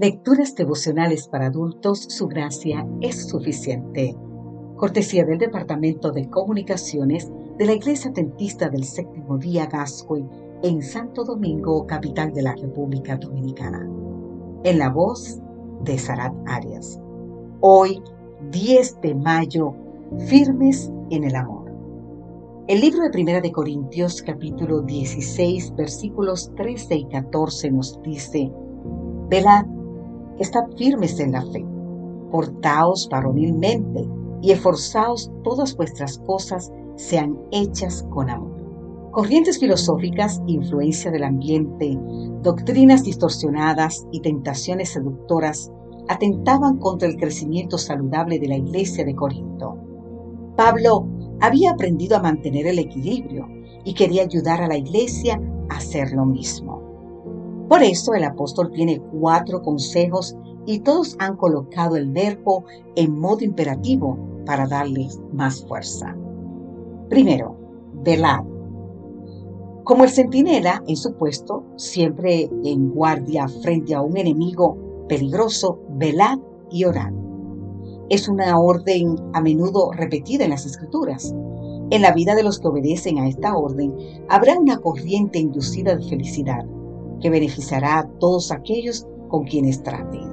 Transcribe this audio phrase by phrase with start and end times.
[0.00, 4.16] Lecturas devocionales para adultos, su gracia es suficiente.
[4.76, 10.26] Cortesía del Departamento de Comunicaciones de la Iglesia Tentista del Séptimo Día Gascoy
[10.62, 13.86] en Santo Domingo, capital de la República Dominicana.
[14.64, 15.38] En la voz
[15.84, 16.98] de Sarat Arias.
[17.60, 18.02] Hoy,
[18.52, 19.74] 10 de mayo,
[20.28, 21.70] firmes en el amor.
[22.68, 28.50] El libro de Primera de Corintios, capítulo 16, versículos 13 y 14 nos dice,
[29.28, 29.66] Velad
[30.40, 31.64] estad firmes en la fe,
[32.30, 34.08] portaos varonilmente
[34.42, 38.60] y esforzaos todas vuestras cosas sean hechas con amor.
[39.12, 41.98] Corrientes filosóficas, influencia del ambiente,
[42.42, 45.70] doctrinas distorsionadas y tentaciones seductoras
[46.08, 49.76] atentaban contra el crecimiento saludable de la iglesia de Corinto.
[50.56, 51.06] Pablo
[51.40, 53.46] había aprendido a mantener el equilibrio
[53.84, 56.69] y quería ayudar a la iglesia a hacer lo mismo.
[57.70, 62.64] Por eso el apóstol tiene cuatro consejos y todos han colocado el verbo
[62.96, 66.16] en modo imperativo para darles más fuerza.
[67.08, 67.56] Primero,
[68.02, 68.42] velad.
[69.84, 74.76] Como el centinela en su puesto, siempre en guardia frente a un enemigo
[75.08, 76.40] peligroso, velad
[76.72, 77.12] y orad.
[78.08, 81.32] Es una orden a menudo repetida en las escrituras.
[81.90, 83.94] En la vida de los que obedecen a esta orden
[84.28, 86.66] habrá una corriente inducida de felicidad
[87.20, 90.28] que beneficiará a todos aquellos con quienes traten.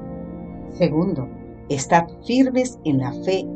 [0.77, 1.27] Segundo,
[1.69, 3.47] estad firmes en la fe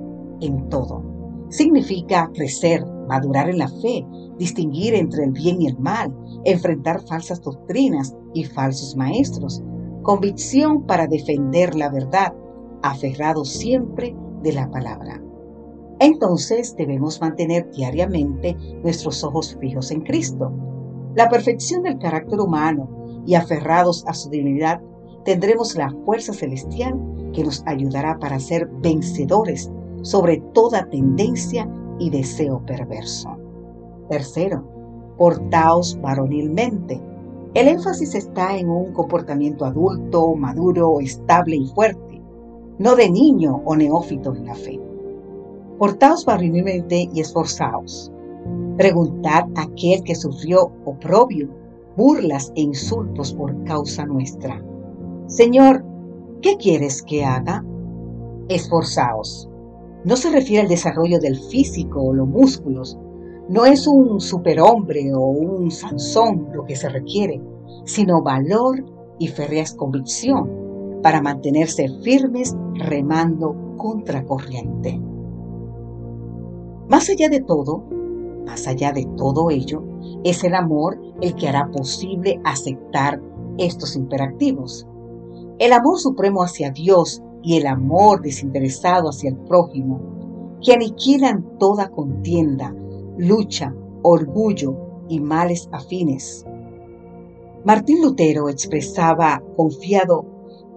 [0.42, 1.04] en todo.
[1.50, 4.06] Significa crecer, madurar en la fe,
[4.38, 6.16] distinguir entre el bien y el mal,
[6.46, 9.62] enfrentar falsas doctrinas y falsos maestros,
[10.02, 12.34] convicción para defender la verdad,
[12.82, 15.22] aferrado siempre de la palabra.
[16.00, 20.52] Entonces debemos mantener diariamente nuestros ojos fijos en Cristo.
[21.14, 24.82] La perfección del carácter humano y aferrados a su divinidad,
[25.24, 27.00] tendremos la fuerza celestial
[27.34, 31.70] que nos ayudará para ser vencedores sobre toda tendencia
[32.00, 33.30] y deseo perverso.
[34.10, 34.64] Tercero,
[35.18, 37.02] portaos varonilmente.
[37.54, 42.22] El énfasis está en un comportamiento adulto, maduro, estable y fuerte,
[42.80, 44.80] no de niño o neófito en la fe.
[45.78, 48.12] Portaos varonilmente y esforzaos.
[48.78, 51.61] Preguntad a aquel que sufrió oprobio
[51.96, 54.64] burlas e insultos por causa nuestra.
[55.28, 55.84] Señor,
[56.42, 57.64] ¿qué quieres que haga?
[58.50, 59.50] Esforzaos.
[60.04, 62.98] No se refiere al desarrollo del físico o los músculos.
[63.50, 67.42] No es un superhombre o un Sansón lo que se requiere,
[67.86, 68.84] sino valor
[69.20, 70.50] y férrea convicción
[71.04, 75.00] para mantenerse firmes remando contra corriente.
[76.90, 77.84] Más allá de todo,
[78.46, 79.84] más allá de todo ello,
[80.24, 83.22] es el amor el que hará posible aceptar
[83.58, 84.88] estos imperativos.
[85.60, 90.00] El amor supremo hacia Dios y el amor desinteresado hacia el prójimo,
[90.64, 92.74] que aniquilan toda contienda,
[93.18, 94.76] lucha, orgullo
[95.08, 96.46] y males afines.
[97.64, 100.26] Martín Lutero expresaba confiado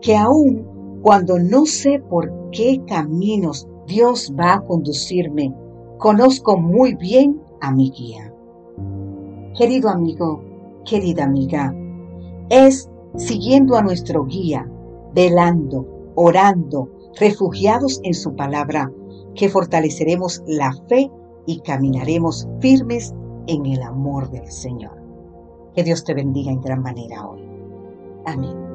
[0.00, 5.54] que aun cuando no sé por qué caminos Dios va a conducirme,
[5.98, 8.32] conozco muy bien a mi guía.
[9.56, 10.42] Querido amigo,
[10.84, 11.74] querida amiga,
[12.50, 14.68] es siguiendo a nuestro guía,
[15.14, 18.90] velando, orando, refugiados en su palabra,
[19.34, 21.10] que fortaleceremos la fe
[21.46, 23.14] y caminaremos firmes
[23.46, 24.96] en el amor del Señor.
[25.74, 27.42] Que Dios te bendiga en gran manera hoy.
[28.26, 28.73] Amén.